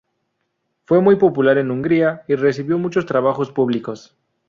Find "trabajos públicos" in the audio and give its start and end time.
3.05-4.17